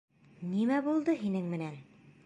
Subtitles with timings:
[0.53, 1.81] —Нимә булды һинең менән?